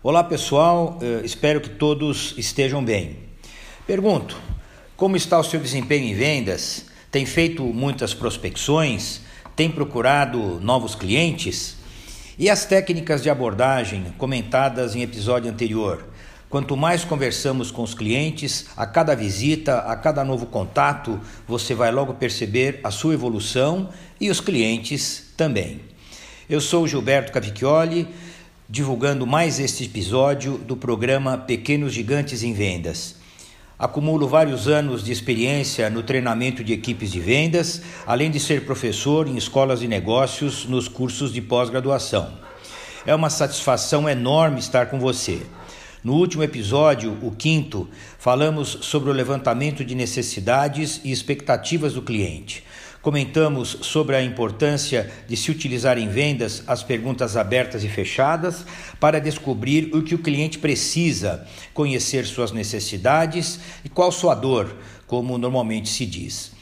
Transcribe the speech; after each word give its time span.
Olá 0.00 0.22
pessoal, 0.22 0.96
eh, 1.02 1.22
espero 1.24 1.60
que 1.60 1.70
todos 1.70 2.32
estejam 2.38 2.84
bem. 2.84 3.16
Pergunto: 3.84 4.36
como 4.96 5.16
está 5.16 5.36
o 5.40 5.42
seu 5.42 5.58
desempenho 5.58 6.04
em 6.04 6.14
vendas? 6.14 6.86
Tem 7.10 7.26
feito 7.26 7.64
muitas 7.64 8.14
prospecções? 8.14 9.22
Tem 9.56 9.68
procurado 9.68 10.60
novos 10.60 10.94
clientes? 10.94 11.74
E 12.38 12.48
as 12.48 12.64
técnicas 12.64 13.24
de 13.24 13.28
abordagem 13.28 14.14
comentadas 14.16 14.94
em 14.94 15.02
episódio 15.02 15.50
anterior? 15.50 16.06
Quanto 16.48 16.76
mais 16.76 17.02
conversamos 17.02 17.72
com 17.72 17.82
os 17.82 17.92
clientes, 17.92 18.66
a 18.76 18.86
cada 18.86 19.16
visita, 19.16 19.78
a 19.78 19.96
cada 19.96 20.22
novo 20.22 20.46
contato, 20.46 21.20
você 21.44 21.74
vai 21.74 21.90
logo 21.90 22.14
perceber 22.14 22.78
a 22.84 22.92
sua 22.92 23.14
evolução 23.14 23.88
e 24.20 24.30
os 24.30 24.40
clientes 24.40 25.32
também. 25.36 25.80
Eu 26.48 26.60
sou 26.60 26.86
Gilberto 26.86 27.32
Cavicchioli, 27.32 28.08
divulgando 28.70 29.26
mais 29.26 29.58
este 29.58 29.84
episódio 29.84 30.58
do 30.58 30.76
programa 30.76 31.38
Pequenos 31.38 31.94
Gigantes 31.94 32.42
em 32.42 32.52
Vendas. 32.52 33.14
Acumulo 33.78 34.28
vários 34.28 34.68
anos 34.68 35.02
de 35.02 35.10
experiência 35.10 35.88
no 35.88 36.02
treinamento 36.02 36.62
de 36.62 36.74
equipes 36.74 37.10
de 37.10 37.18
vendas, 37.18 37.80
além 38.06 38.30
de 38.30 38.38
ser 38.38 38.66
professor 38.66 39.26
em 39.26 39.38
escolas 39.38 39.80
de 39.80 39.88
negócios 39.88 40.66
nos 40.66 40.86
cursos 40.86 41.32
de 41.32 41.40
pós-graduação. 41.40 42.30
É 43.06 43.14
uma 43.14 43.30
satisfação 43.30 44.06
enorme 44.06 44.58
estar 44.58 44.90
com 44.90 45.00
você. 45.00 45.40
No 46.04 46.12
último 46.12 46.42
episódio, 46.42 47.16
o 47.22 47.30
quinto, 47.30 47.88
falamos 48.18 48.80
sobre 48.82 49.08
o 49.08 49.14
levantamento 49.14 49.82
de 49.82 49.94
necessidades 49.94 51.00
e 51.02 51.10
expectativas 51.10 51.94
do 51.94 52.02
cliente. 52.02 52.62
Comentamos 53.00 53.78
sobre 53.82 54.16
a 54.16 54.22
importância 54.22 55.10
de 55.28 55.36
se 55.36 55.50
utilizar 55.50 55.98
em 55.98 56.08
vendas 56.08 56.64
as 56.66 56.82
perguntas 56.82 57.36
abertas 57.36 57.84
e 57.84 57.88
fechadas 57.88 58.64
para 58.98 59.20
descobrir 59.20 59.94
o 59.94 60.02
que 60.02 60.16
o 60.16 60.18
cliente 60.18 60.58
precisa, 60.58 61.46
conhecer 61.72 62.26
suas 62.26 62.50
necessidades 62.50 63.60
e 63.84 63.88
qual 63.88 64.10
sua 64.10 64.34
dor, 64.34 64.74
como 65.06 65.38
normalmente 65.38 65.88
se 65.88 66.04
diz. 66.04 66.52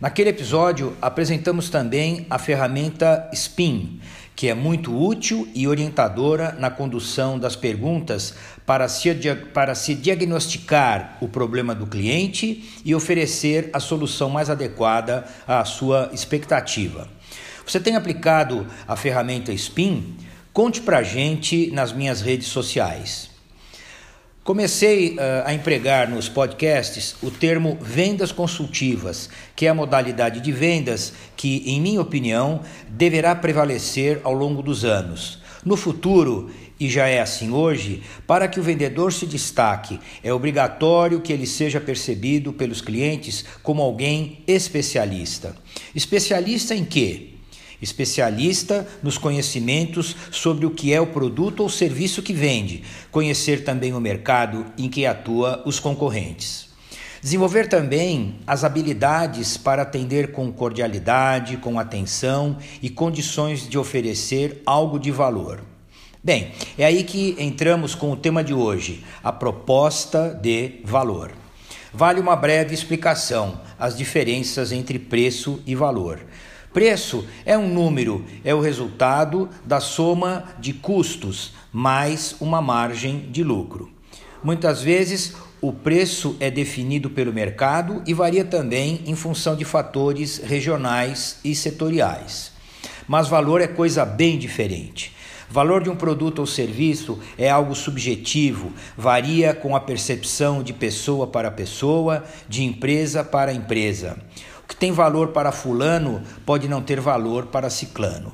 Naquele 0.00 0.30
episódio, 0.30 0.96
apresentamos 1.02 1.68
também 1.68 2.24
a 2.30 2.38
ferramenta 2.38 3.28
SPIN, 3.34 4.00
que 4.40 4.48
é 4.48 4.54
muito 4.54 4.98
útil 4.98 5.46
e 5.54 5.68
orientadora 5.68 6.56
na 6.58 6.70
condução 6.70 7.38
das 7.38 7.54
perguntas 7.54 8.34
para 8.64 8.88
se, 8.88 9.14
para 9.52 9.74
se 9.74 9.94
diagnosticar 9.94 11.18
o 11.20 11.28
problema 11.28 11.74
do 11.74 11.86
cliente 11.86 12.80
e 12.82 12.94
oferecer 12.94 13.68
a 13.74 13.78
solução 13.78 14.30
mais 14.30 14.48
adequada 14.48 15.26
à 15.46 15.62
sua 15.66 16.08
expectativa. 16.14 17.06
Você 17.66 17.78
tem 17.78 17.96
aplicado 17.96 18.66
a 18.88 18.96
ferramenta 18.96 19.52
SPIN? 19.52 20.16
Conte 20.54 20.80
para 20.80 21.00
a 21.00 21.02
gente 21.02 21.70
nas 21.72 21.92
minhas 21.92 22.22
redes 22.22 22.46
sociais. 22.46 23.29
Comecei 24.50 25.10
uh, 25.10 25.46
a 25.46 25.54
empregar 25.54 26.10
nos 26.10 26.28
podcasts 26.28 27.14
o 27.22 27.30
termo 27.30 27.78
vendas 27.80 28.32
consultivas, 28.32 29.30
que 29.54 29.64
é 29.64 29.68
a 29.68 29.74
modalidade 29.74 30.40
de 30.40 30.50
vendas 30.50 31.12
que, 31.36 31.62
em 31.66 31.80
minha 31.80 32.00
opinião, 32.00 32.60
deverá 32.88 33.32
prevalecer 33.32 34.20
ao 34.24 34.32
longo 34.32 34.60
dos 34.60 34.84
anos. 34.84 35.38
No 35.64 35.76
futuro, 35.76 36.50
e 36.80 36.88
já 36.88 37.06
é 37.06 37.20
assim 37.20 37.52
hoje, 37.52 38.02
para 38.26 38.48
que 38.48 38.58
o 38.58 38.62
vendedor 38.64 39.12
se 39.12 39.24
destaque, 39.24 40.00
é 40.20 40.34
obrigatório 40.34 41.20
que 41.20 41.32
ele 41.32 41.46
seja 41.46 41.80
percebido 41.80 42.52
pelos 42.52 42.80
clientes 42.80 43.44
como 43.62 43.80
alguém 43.80 44.42
especialista. 44.48 45.54
Especialista 45.94 46.74
em 46.74 46.84
quê? 46.84 47.34
Especialista 47.80 48.86
nos 49.02 49.18
conhecimentos 49.18 50.16
sobre 50.30 50.66
o 50.66 50.70
que 50.70 50.92
é 50.92 51.00
o 51.00 51.06
produto 51.06 51.60
ou 51.60 51.68
serviço 51.68 52.22
que 52.22 52.32
vende, 52.32 52.82
conhecer 53.10 53.64
também 53.64 53.92
o 53.92 54.00
mercado 54.00 54.66
em 54.76 54.88
que 54.88 55.06
atua 55.06 55.62
os 55.64 55.80
concorrentes. 55.80 56.68
Desenvolver 57.22 57.68
também 57.68 58.36
as 58.46 58.64
habilidades 58.64 59.58
para 59.58 59.82
atender 59.82 60.32
com 60.32 60.50
cordialidade, 60.50 61.58
com 61.58 61.78
atenção 61.78 62.56
e 62.80 62.88
condições 62.88 63.68
de 63.68 63.76
oferecer 63.76 64.62
algo 64.64 64.98
de 64.98 65.10
valor. 65.10 65.62
Bem, 66.24 66.52
é 66.78 66.84
aí 66.84 67.04
que 67.04 67.36
entramos 67.38 67.94
com 67.94 68.10
o 68.12 68.16
tema 68.16 68.42
de 68.42 68.54
hoje, 68.54 69.04
a 69.22 69.32
proposta 69.32 70.34
de 70.34 70.80
valor. 70.84 71.32
Vale 71.92 72.20
uma 72.20 72.36
breve 72.36 72.74
explicação: 72.74 73.60
as 73.78 73.96
diferenças 73.96 74.72
entre 74.72 74.98
preço 74.98 75.62
e 75.66 75.74
valor. 75.74 76.20
Preço 76.72 77.26
é 77.44 77.58
um 77.58 77.68
número, 77.68 78.24
é 78.44 78.54
o 78.54 78.60
resultado 78.60 79.48
da 79.64 79.80
soma 79.80 80.44
de 80.60 80.72
custos 80.72 81.52
mais 81.72 82.36
uma 82.40 82.62
margem 82.62 83.28
de 83.28 83.42
lucro. 83.42 83.90
Muitas 84.42 84.80
vezes 84.80 85.34
o 85.60 85.72
preço 85.72 86.36
é 86.38 86.48
definido 86.48 87.10
pelo 87.10 87.32
mercado 87.32 88.04
e 88.06 88.14
varia 88.14 88.44
também 88.44 89.00
em 89.04 89.16
função 89.16 89.56
de 89.56 89.64
fatores 89.64 90.38
regionais 90.38 91.40
e 91.42 91.56
setoriais. 91.56 92.52
Mas 93.08 93.26
valor 93.26 93.60
é 93.60 93.66
coisa 93.66 94.04
bem 94.04 94.38
diferente. 94.38 95.12
Valor 95.50 95.82
de 95.82 95.90
um 95.90 95.96
produto 95.96 96.38
ou 96.38 96.46
serviço 96.46 97.18
é 97.36 97.50
algo 97.50 97.74
subjetivo, 97.74 98.72
varia 98.96 99.52
com 99.52 99.74
a 99.74 99.80
percepção 99.80 100.62
de 100.62 100.72
pessoa 100.72 101.26
para 101.26 101.50
pessoa, 101.50 102.24
de 102.48 102.62
empresa 102.62 103.24
para 103.24 103.52
empresa 103.52 104.16
tem 104.80 104.92
valor 104.92 105.28
para 105.28 105.52
Fulano 105.52 106.22
pode 106.46 106.66
não 106.66 106.80
ter 106.80 106.98
valor 107.00 107.46
para 107.46 107.68
Ciclano. 107.68 108.32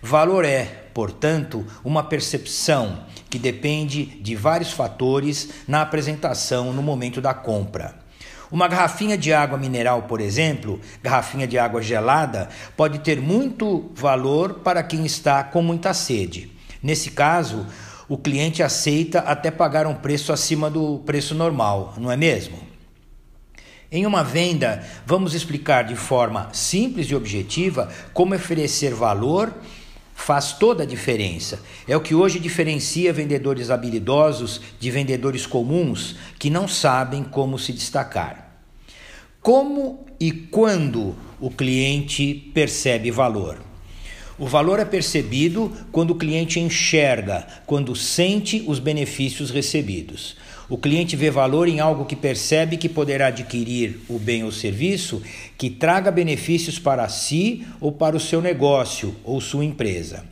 Valor 0.00 0.44
é, 0.44 0.64
portanto, 0.94 1.66
uma 1.84 2.04
percepção 2.04 3.00
que 3.28 3.36
depende 3.36 4.04
de 4.04 4.36
vários 4.36 4.70
fatores 4.72 5.50
na 5.66 5.82
apresentação 5.82 6.72
no 6.72 6.82
momento 6.82 7.20
da 7.20 7.34
compra. 7.34 7.96
Uma 8.48 8.68
garrafinha 8.68 9.18
de 9.18 9.32
água 9.32 9.58
mineral, 9.58 10.02
por 10.02 10.20
exemplo, 10.20 10.80
garrafinha 11.02 11.48
de 11.48 11.58
água 11.58 11.82
gelada, 11.82 12.48
pode 12.76 13.00
ter 13.00 13.20
muito 13.20 13.90
valor 13.92 14.60
para 14.60 14.84
quem 14.84 15.04
está 15.04 15.42
com 15.42 15.60
muita 15.60 15.92
sede. 15.92 16.52
Nesse 16.80 17.10
caso, 17.10 17.66
o 18.08 18.16
cliente 18.16 18.62
aceita 18.62 19.18
até 19.18 19.50
pagar 19.50 19.84
um 19.84 19.96
preço 19.96 20.32
acima 20.32 20.70
do 20.70 21.00
preço 21.00 21.34
normal, 21.34 21.94
não 21.98 22.10
é 22.10 22.16
mesmo? 22.16 22.67
Em 23.90 24.04
uma 24.04 24.22
venda, 24.22 24.86
vamos 25.06 25.32
explicar 25.32 25.82
de 25.82 25.96
forma 25.96 26.50
simples 26.52 27.06
e 27.06 27.14
objetiva 27.14 27.88
como 28.12 28.34
oferecer 28.34 28.92
valor 28.92 29.50
faz 30.14 30.52
toda 30.52 30.82
a 30.82 30.86
diferença. 30.86 31.58
É 31.86 31.96
o 31.96 32.00
que 32.02 32.14
hoje 32.14 32.38
diferencia 32.38 33.14
vendedores 33.14 33.70
habilidosos 33.70 34.60
de 34.78 34.90
vendedores 34.90 35.46
comuns 35.46 36.16
que 36.38 36.50
não 36.50 36.68
sabem 36.68 37.24
como 37.24 37.58
se 37.58 37.72
destacar. 37.72 38.60
Como 39.40 40.04
e 40.20 40.32
quando 40.32 41.16
o 41.40 41.50
cliente 41.50 42.34
percebe 42.52 43.10
valor? 43.10 43.58
O 44.38 44.46
valor 44.46 44.78
é 44.78 44.84
percebido 44.84 45.72
quando 45.90 46.10
o 46.10 46.16
cliente 46.16 46.60
enxerga, 46.60 47.46
quando 47.64 47.96
sente 47.96 48.62
os 48.66 48.78
benefícios 48.78 49.50
recebidos. 49.50 50.36
O 50.70 50.76
cliente 50.76 51.16
vê 51.16 51.30
valor 51.30 51.66
em 51.66 51.80
algo 51.80 52.04
que 52.04 52.14
percebe 52.14 52.76
que 52.76 52.90
poderá 52.90 53.28
adquirir 53.28 54.00
o 54.06 54.18
bem 54.18 54.44
ou 54.44 54.52
serviço 54.52 55.22
que 55.56 55.70
traga 55.70 56.10
benefícios 56.10 56.78
para 56.78 57.08
si 57.08 57.66
ou 57.80 57.90
para 57.90 58.14
o 58.14 58.20
seu 58.20 58.42
negócio 58.42 59.16
ou 59.24 59.40
sua 59.40 59.64
empresa. 59.64 60.26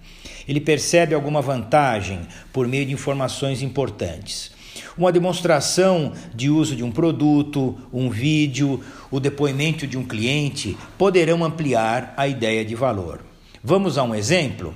Ele 0.47 0.60
percebe 0.60 1.14
alguma 1.14 1.41
vantagem 1.41 2.20
por 2.52 2.69
meio 2.69 2.84
de 2.84 2.92
informações 2.92 3.62
importantes. 3.62 4.54
Uma 4.97 5.10
demonstração 5.10 6.12
de 6.34 6.50
uso 6.50 6.76
de 6.76 6.84
um 6.84 6.92
produto, 6.92 7.74
um 7.91 8.10
vídeo, 8.10 8.84
o 9.10 9.18
depoimento 9.18 9.86
de 9.86 9.97
um 9.97 10.04
cliente 10.04 10.76
poderão 10.98 11.44
ampliar 11.44 12.12
a 12.14 12.28
ideia 12.28 12.62
de 12.62 12.74
valor. 12.74 13.24
Vamos 13.64 13.97
a 13.97 14.03
um 14.03 14.14
exemplo? 14.14 14.74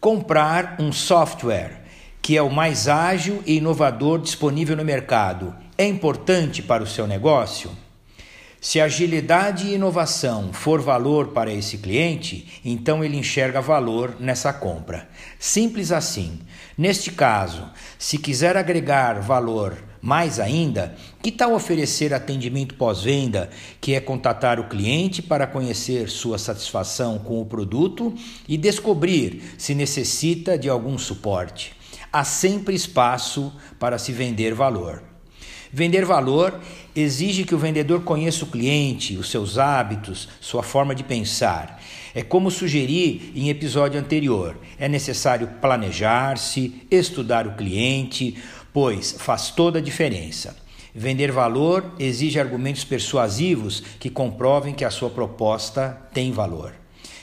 Comprar 0.00 0.76
um 0.78 0.92
software 0.92 1.87
que 2.28 2.36
é 2.36 2.42
o 2.42 2.50
mais 2.50 2.88
ágil 2.88 3.42
e 3.46 3.56
inovador 3.56 4.20
disponível 4.20 4.76
no 4.76 4.84
mercado, 4.84 5.56
é 5.78 5.86
importante 5.86 6.62
para 6.62 6.82
o 6.82 6.86
seu 6.86 7.06
negócio? 7.06 7.70
Se 8.60 8.78
agilidade 8.82 9.68
e 9.68 9.76
inovação 9.76 10.52
for 10.52 10.78
valor 10.78 11.28
para 11.28 11.50
esse 11.50 11.78
cliente, 11.78 12.60
então 12.62 13.02
ele 13.02 13.16
enxerga 13.16 13.62
valor 13.62 14.14
nessa 14.20 14.52
compra. 14.52 15.08
Simples 15.38 15.90
assim. 15.90 16.38
Neste 16.76 17.10
caso, 17.10 17.64
se 17.98 18.18
quiser 18.18 18.58
agregar 18.58 19.22
valor 19.22 19.78
mais 20.02 20.38
ainda, 20.38 20.94
que 21.22 21.32
tal 21.32 21.54
oferecer 21.54 22.12
atendimento 22.12 22.74
pós-venda, 22.74 23.48
que 23.80 23.94
é 23.94 24.00
contatar 24.00 24.60
o 24.60 24.68
cliente 24.68 25.22
para 25.22 25.46
conhecer 25.46 26.10
sua 26.10 26.36
satisfação 26.36 27.18
com 27.18 27.40
o 27.40 27.46
produto 27.46 28.14
e 28.46 28.58
descobrir 28.58 29.54
se 29.56 29.74
necessita 29.74 30.58
de 30.58 30.68
algum 30.68 30.98
suporte? 30.98 31.77
Há 32.12 32.24
sempre 32.24 32.74
espaço 32.74 33.52
para 33.78 33.98
se 33.98 34.12
vender 34.12 34.54
valor. 34.54 35.02
Vender 35.72 36.04
valor 36.04 36.58
exige 36.96 37.44
que 37.44 37.54
o 37.54 37.58
vendedor 37.58 38.02
conheça 38.02 38.44
o 38.44 38.48
cliente, 38.48 39.16
os 39.16 39.30
seus 39.30 39.58
hábitos, 39.58 40.28
sua 40.40 40.62
forma 40.62 40.94
de 40.94 41.04
pensar. 41.04 41.82
É 42.14 42.22
como 42.22 42.50
sugeri 42.50 43.32
em 43.34 43.50
episódio 43.50 44.00
anterior: 44.00 44.56
é 44.78 44.88
necessário 44.88 45.48
planejar-se, 45.60 46.82
estudar 46.90 47.46
o 47.46 47.54
cliente, 47.54 48.36
pois 48.72 49.12
faz 49.18 49.50
toda 49.50 49.78
a 49.78 49.82
diferença. 49.82 50.56
Vender 50.94 51.30
valor 51.30 51.94
exige 51.98 52.40
argumentos 52.40 52.82
persuasivos 52.82 53.82
que 54.00 54.08
comprovem 54.08 54.74
que 54.74 54.84
a 54.84 54.90
sua 54.90 55.10
proposta 55.10 56.00
tem 56.12 56.32
valor. 56.32 56.74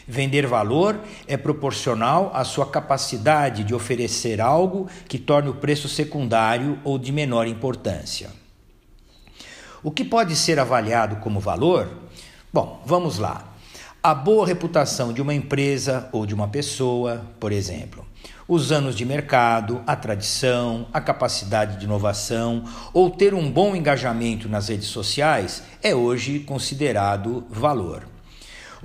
Vender 0.07 0.45
valor 0.45 0.99
é 1.27 1.35
proporcional 1.35 2.31
à 2.33 2.43
sua 2.43 2.67
capacidade 2.67 3.63
de 3.63 3.73
oferecer 3.73 4.39
algo 4.39 4.87
que 5.07 5.17
torne 5.17 5.49
o 5.49 5.55
preço 5.55 5.89
secundário 5.89 6.79
ou 6.83 6.99
de 6.99 7.11
menor 7.11 7.47
importância. 7.47 8.29
O 9.81 9.89
que 9.89 10.03
pode 10.03 10.35
ser 10.35 10.59
avaliado 10.59 11.17
como 11.17 11.39
valor? 11.39 11.89
Bom, 12.53 12.81
vamos 12.85 13.17
lá. 13.17 13.53
A 14.01 14.13
boa 14.13 14.45
reputação 14.45 15.11
de 15.11 15.21
uma 15.21 15.33
empresa 15.33 16.07
ou 16.11 16.27
de 16.27 16.35
uma 16.35 16.47
pessoa, 16.47 17.25
por 17.39 17.51
exemplo. 17.51 18.05
Os 18.47 18.71
anos 18.71 18.95
de 18.95 19.03
mercado, 19.03 19.81
a 19.87 19.95
tradição, 19.95 20.87
a 20.93 21.01
capacidade 21.01 21.77
de 21.77 21.85
inovação 21.85 22.63
ou 22.93 23.09
ter 23.09 23.33
um 23.33 23.49
bom 23.49 23.75
engajamento 23.75 24.47
nas 24.47 24.67
redes 24.69 24.87
sociais 24.87 25.63
é 25.81 25.95
hoje 25.95 26.39
considerado 26.41 27.43
valor. 27.49 28.14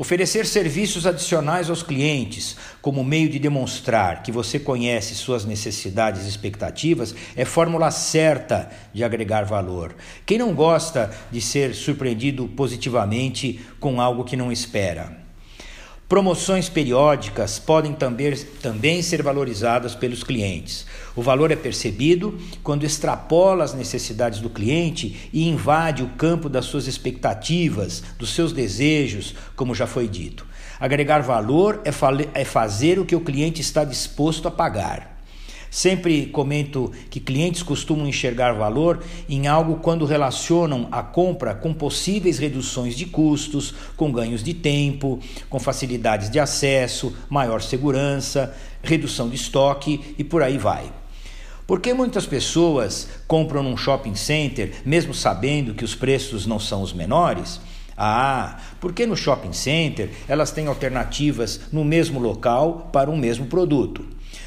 Oferecer 0.00 0.46
serviços 0.46 1.06
adicionais 1.06 1.68
aos 1.68 1.82
clientes, 1.82 2.56
como 2.80 3.04
meio 3.04 3.28
de 3.28 3.38
demonstrar 3.38 4.22
que 4.22 4.32
você 4.32 4.58
conhece 4.58 5.14
suas 5.14 5.44
necessidades 5.44 6.24
e 6.24 6.28
expectativas, 6.30 7.14
é 7.36 7.44
fórmula 7.44 7.90
certa 7.90 8.70
de 8.94 9.04
agregar 9.04 9.44
valor. 9.44 9.94
Quem 10.24 10.38
não 10.38 10.54
gosta 10.54 11.10
de 11.30 11.42
ser 11.42 11.74
surpreendido 11.74 12.48
positivamente 12.48 13.60
com 13.78 14.00
algo 14.00 14.24
que 14.24 14.38
não 14.38 14.50
espera? 14.50 15.19
Promoções 16.10 16.68
periódicas 16.68 17.60
podem 17.60 17.92
também, 17.92 18.34
também 18.60 19.00
ser 19.00 19.22
valorizadas 19.22 19.94
pelos 19.94 20.24
clientes. 20.24 20.84
O 21.14 21.22
valor 21.22 21.52
é 21.52 21.56
percebido 21.56 22.36
quando 22.64 22.82
extrapola 22.82 23.62
as 23.62 23.74
necessidades 23.74 24.40
do 24.40 24.50
cliente 24.50 25.30
e 25.32 25.48
invade 25.48 26.02
o 26.02 26.08
campo 26.08 26.48
das 26.48 26.64
suas 26.64 26.88
expectativas, 26.88 28.02
dos 28.18 28.34
seus 28.34 28.52
desejos, 28.52 29.36
como 29.54 29.72
já 29.72 29.86
foi 29.86 30.08
dito. 30.08 30.44
Agregar 30.80 31.20
valor 31.20 31.80
é, 31.84 32.40
é 32.40 32.44
fazer 32.44 32.98
o 32.98 33.04
que 33.06 33.14
o 33.14 33.20
cliente 33.20 33.60
está 33.60 33.84
disposto 33.84 34.48
a 34.48 34.50
pagar. 34.50 35.19
Sempre 35.70 36.26
comento 36.26 36.90
que 37.08 37.20
clientes 37.20 37.62
costumam 37.62 38.08
enxergar 38.08 38.52
valor 38.54 39.04
em 39.28 39.46
algo 39.46 39.76
quando 39.76 40.04
relacionam 40.04 40.88
a 40.90 41.00
compra 41.00 41.54
com 41.54 41.72
possíveis 41.72 42.38
reduções 42.38 42.96
de 42.96 43.06
custos, 43.06 43.72
com 43.96 44.10
ganhos 44.10 44.42
de 44.42 44.52
tempo, 44.52 45.20
com 45.48 45.60
facilidades 45.60 46.28
de 46.28 46.40
acesso, 46.40 47.14
maior 47.28 47.62
segurança, 47.62 48.52
redução 48.82 49.28
de 49.28 49.36
estoque 49.36 50.14
e 50.18 50.24
por 50.24 50.42
aí 50.42 50.58
vai. 50.58 50.92
Por 51.68 51.78
que 51.78 51.94
muitas 51.94 52.26
pessoas 52.26 53.08
compram 53.28 53.62
num 53.62 53.76
shopping 53.76 54.16
center, 54.16 54.72
mesmo 54.84 55.14
sabendo 55.14 55.72
que 55.72 55.84
os 55.84 55.94
preços 55.94 56.44
não 56.44 56.58
são 56.58 56.82
os 56.82 56.92
menores? 56.92 57.60
Ah, 57.96 58.58
porque 58.80 59.06
no 59.06 59.14
shopping 59.14 59.52
center 59.52 60.10
elas 60.26 60.50
têm 60.50 60.66
alternativas 60.66 61.60
no 61.70 61.84
mesmo 61.84 62.18
local 62.18 62.90
para 62.92 63.08
um 63.08 63.16
mesmo 63.16 63.46
produto. 63.46 64.04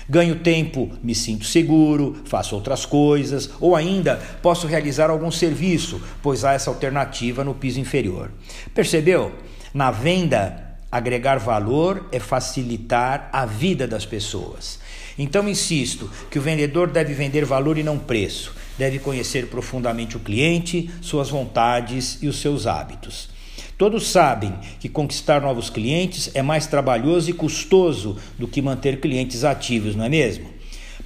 Ganho 0.08 0.40
tempo, 0.40 0.92
me 1.02 1.16
sinto 1.16 1.46
seguro, 1.46 2.18
faço 2.26 2.56
outras 2.56 2.86
coisas, 2.86 3.50
ou 3.60 3.76
ainda 3.76 4.22
posso 4.42 4.68
realizar 4.68 5.10
algum 5.10 5.32
serviço, 5.32 6.02
pois 6.22 6.44
há 6.44 6.54
essa 6.54 6.70
alternativa 6.70 7.44
no 7.44 7.54
piso 7.54 7.80
inferior. 7.80 8.32
Percebeu? 8.74 9.32
Na 9.74 9.92
venda, 9.92 10.78
agregar 10.92 11.40
valor 11.40 12.08
é 12.12 12.20
facilitar 12.20 13.30
a 13.32 13.46
vida 13.46 13.88
das 13.88 14.06
pessoas. 14.06 14.80
Então 15.18 15.48
insisto 15.48 16.10
que 16.30 16.38
o 16.38 16.42
vendedor 16.42 16.90
deve 16.90 17.14
vender 17.14 17.46
valor 17.46 17.78
e 17.78 17.84
não 17.84 17.98
preço. 17.98 18.54
Deve 18.78 19.00
conhecer 19.00 19.48
profundamente 19.48 20.18
o 20.18 20.20
cliente, 20.20 20.90
suas 21.02 21.30
vontades 21.30 22.18
e 22.22 22.28
os 22.28 22.40
seus 22.42 22.68
hábitos. 22.68 23.33
Todos 23.78 24.08
sabem 24.08 24.54
que 24.80 24.88
conquistar 24.88 25.42
novos 25.42 25.70
clientes 25.70 26.30
é 26.34 26.42
mais 26.42 26.68
trabalhoso 26.68 27.30
e 27.30 27.34
custoso 27.34 28.18
do 28.38 28.48
que 28.48 28.62
manter 28.62 29.00
clientes 29.00 29.44
ativos, 29.44 29.96
não 29.96 30.06
é 30.06 30.10
mesmo? 30.10 30.50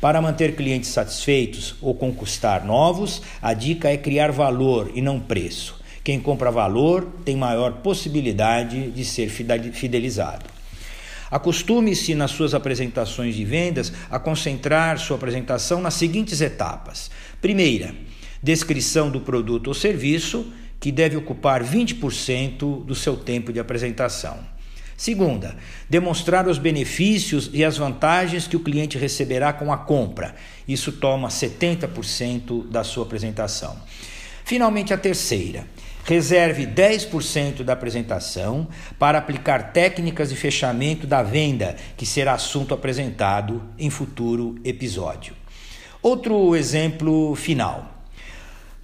Para 0.02 0.22
manter 0.22 0.56
clientes 0.56 0.90
satisfeitos 0.90 1.76
ou 1.82 1.96
conquistar 1.96 2.64
novos, 2.66 3.22
a 3.42 3.54
dica 3.54 3.90
é 3.90 3.98
criar 3.98 4.32
valor 4.32 4.92
e 4.94 5.02
não 5.02 5.20
preço. 5.20 5.80
Quem 6.04 6.20
compra 6.20 6.52
valor 6.52 7.08
tem 7.26 7.36
maior 7.36 7.74
possibilidade 7.82 8.92
de 8.92 9.04
ser 9.04 9.30
fidelizado. 9.30 10.46
Acostume-se 11.32 12.16
nas 12.16 12.32
suas 12.32 12.54
apresentações 12.54 13.36
de 13.36 13.44
vendas 13.44 13.92
a 14.10 14.18
concentrar 14.20 15.00
sua 15.00 15.18
apresentação 15.18 15.82
nas 15.82 15.96
seguintes 15.96 16.40
etapas: 16.42 17.12
primeira, 17.42 17.94
descrição 18.42 19.10
do 19.10 19.20
produto 19.20 19.68
ou 19.68 19.74
serviço 19.74 20.46
que 20.80 20.92
deve 20.92 21.16
ocupar 21.16 21.64
20% 21.64 22.86
do 22.86 22.96
seu 22.96 23.16
tempo 23.18 23.52
de 23.52 23.60
apresentação. 23.60 24.40
Segunda, 24.98 25.56
demonstrar 25.88 26.48
os 26.48 26.58
benefícios 26.58 27.52
e 27.54 27.64
as 27.64 27.78
vantagens 27.78 28.48
que 28.48 28.56
o 28.56 28.60
cliente 28.60 28.98
receberá 28.98 29.54
com 29.54 29.72
a 29.72 29.78
compra. 29.78 30.34
Isso 30.68 30.92
toma 30.92 31.28
70% 31.28 32.68
da 32.68 32.84
sua 32.84 33.04
apresentação. 33.04 33.78
Finalmente, 34.44 34.94
a 34.94 34.98
terceira, 34.98 35.68
reserve 36.04 36.66
10% 36.66 37.64
da 37.64 37.74
apresentação 37.74 38.68
para 38.98 39.20
aplicar 39.20 39.72
técnicas 39.72 40.30
de 40.30 40.36
fechamento 40.36 41.06
da 41.06 41.22
venda, 41.22 41.76
que 41.96 42.06
será 42.06 42.34
assunto 42.34 42.74
apresentado 42.74 43.62
em 43.78 43.92
futuro 43.92 44.56
episódio. 44.64 45.36
Outro 46.02 46.56
exemplo 46.56 47.36
final. 47.36 47.97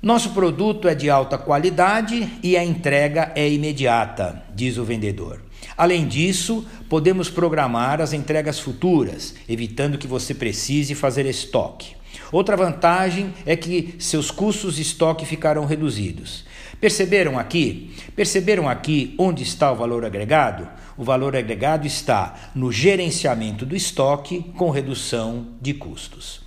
Nosso 0.04 0.32
produto 0.32 0.90
é 0.90 0.94
de 0.94 1.10
alta 1.10 1.38
qualidade 1.38 2.30
e 2.44 2.58
a 2.58 2.64
entrega 2.64 3.32
é 3.36 3.50
imediata, 3.50 4.44
diz 4.54 4.78
o 4.78 4.84
vendedor. 4.84 5.42
Além 5.78 6.06
disso, 6.06 6.68
podemos 6.90 7.30
programar 7.30 8.02
as 8.02 8.12
entregas 8.12 8.60
futuras, 8.60 9.34
evitando 9.48 9.98
que 9.98 10.06
você 10.06 10.34
precise 10.34 10.94
fazer 10.94 11.26
estoque. 11.26 11.96
Outra 12.34 12.58
vantagem 12.58 13.34
é 13.46 13.56
que 13.56 13.96
seus 13.98 14.30
custos 14.30 14.76
de 14.76 14.82
estoque 14.82 15.26
ficarão 15.26 15.64
reduzidos. 15.64 16.44
Perceberam 16.82 17.40
aqui? 17.40 17.96
Perceberam 18.14 18.68
aqui 18.68 19.16
onde 19.18 19.42
está 19.44 19.72
o 19.72 19.78
valor 19.78 20.04
agregado? 20.04 20.68
O 20.98 21.04
valor 21.06 21.34
agregado 21.34 21.88
está 21.88 22.52
no 22.54 22.74
gerenciamento 22.74 23.66
do 23.66 23.74
estoque 23.74 24.52
com 24.58 24.70
redução 24.70 25.48
de 25.62 25.74
custos. 25.74 26.42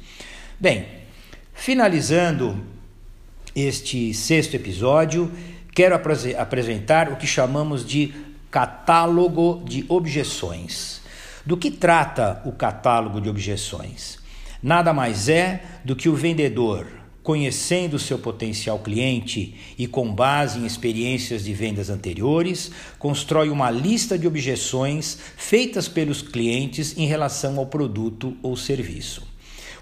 Bem, 0.60 0.84
finalizando 1.54 2.75
este 3.56 4.12
sexto 4.12 4.54
episódio, 4.54 5.32
quero 5.74 5.94
apresentar 5.94 7.10
o 7.10 7.16
que 7.16 7.26
chamamos 7.26 7.86
de 7.86 8.12
catálogo 8.50 9.62
de 9.64 9.86
objeções. 9.88 11.00
Do 11.44 11.56
que 11.56 11.70
trata 11.70 12.42
o 12.44 12.52
catálogo 12.52 13.18
de 13.18 13.30
objeções? 13.30 14.18
Nada 14.62 14.92
mais 14.92 15.30
é 15.30 15.62
do 15.84 15.96
que 15.96 16.08
o 16.08 16.14
vendedor, 16.14 16.86
conhecendo 17.22 17.98
seu 17.98 18.18
potencial 18.18 18.78
cliente 18.80 19.54
e 19.78 19.86
com 19.86 20.12
base 20.12 20.58
em 20.58 20.66
experiências 20.66 21.42
de 21.44 21.54
vendas 21.54 21.88
anteriores, 21.88 22.70
constrói 22.98 23.48
uma 23.48 23.70
lista 23.70 24.18
de 24.18 24.26
objeções 24.26 25.18
feitas 25.36 25.88
pelos 25.88 26.20
clientes 26.20 26.96
em 26.98 27.06
relação 27.06 27.58
ao 27.58 27.66
produto 27.66 28.36
ou 28.42 28.54
serviço. 28.54 29.35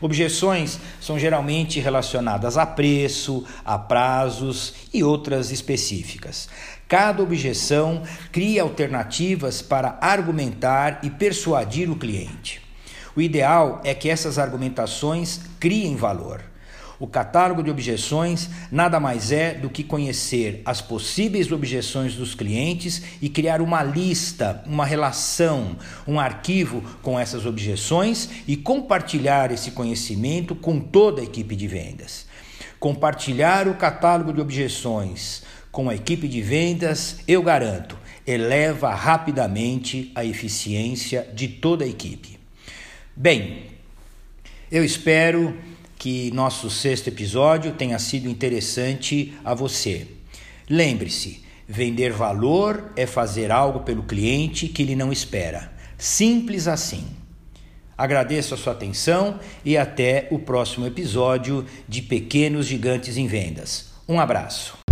Objeções 0.04 0.78
são 1.00 1.18
geralmente 1.18 1.80
relacionadas 1.80 2.58
a 2.58 2.66
preço, 2.66 3.42
a 3.64 3.78
prazos 3.78 4.74
e 4.92 5.02
outras 5.02 5.50
específicas. 5.50 6.46
Cada 6.86 7.22
objeção 7.22 8.02
cria 8.30 8.60
alternativas 8.60 9.62
para 9.62 9.96
argumentar 10.02 11.00
e 11.02 11.08
persuadir 11.08 11.90
o 11.90 11.96
cliente. 11.96 12.60
O 13.16 13.22
ideal 13.22 13.80
é 13.82 13.94
que 13.94 14.10
essas 14.10 14.38
argumentações 14.38 15.40
criem 15.58 15.96
valor. 15.96 16.44
O 17.04 17.06
catálogo 17.06 17.62
de 17.62 17.70
objeções 17.70 18.48
nada 18.72 18.98
mais 18.98 19.30
é 19.30 19.52
do 19.52 19.68
que 19.68 19.84
conhecer 19.84 20.62
as 20.64 20.80
possíveis 20.80 21.52
objeções 21.52 22.14
dos 22.14 22.34
clientes 22.34 23.02
e 23.20 23.28
criar 23.28 23.60
uma 23.60 23.82
lista, 23.82 24.64
uma 24.64 24.86
relação, 24.86 25.76
um 26.08 26.18
arquivo 26.18 26.80
com 27.02 27.20
essas 27.20 27.44
objeções 27.44 28.30
e 28.48 28.56
compartilhar 28.56 29.52
esse 29.52 29.72
conhecimento 29.72 30.54
com 30.54 30.80
toda 30.80 31.20
a 31.20 31.24
equipe 31.24 31.54
de 31.54 31.68
vendas. 31.68 32.24
Compartilhar 32.80 33.68
o 33.68 33.74
catálogo 33.74 34.32
de 34.32 34.40
objeções 34.40 35.42
com 35.70 35.90
a 35.90 35.94
equipe 35.94 36.26
de 36.26 36.40
vendas, 36.40 37.18
eu 37.28 37.42
garanto, 37.42 37.98
eleva 38.26 38.94
rapidamente 38.94 40.10
a 40.14 40.24
eficiência 40.24 41.28
de 41.34 41.48
toda 41.48 41.84
a 41.84 41.86
equipe. 41.86 42.38
Bem, 43.14 43.66
eu 44.72 44.82
espero 44.82 45.54
que 45.98 46.30
nosso 46.32 46.70
sexto 46.70 47.08
episódio 47.08 47.72
tenha 47.72 47.98
sido 47.98 48.28
interessante 48.28 49.34
a 49.44 49.54
você. 49.54 50.06
Lembre-se, 50.68 51.42
vender 51.68 52.12
valor 52.12 52.92
é 52.96 53.06
fazer 53.06 53.50
algo 53.50 53.80
pelo 53.80 54.02
cliente 54.02 54.68
que 54.68 54.82
ele 54.82 54.96
não 54.96 55.12
espera. 55.12 55.72
Simples 55.96 56.68
assim. 56.68 57.04
Agradeço 57.96 58.54
a 58.54 58.56
sua 58.56 58.72
atenção 58.72 59.38
e 59.64 59.76
até 59.76 60.26
o 60.30 60.38
próximo 60.38 60.86
episódio 60.86 61.64
de 61.88 62.02
Pequenos 62.02 62.66
Gigantes 62.66 63.16
em 63.16 63.26
Vendas. 63.26 63.92
Um 64.08 64.18
abraço. 64.18 64.83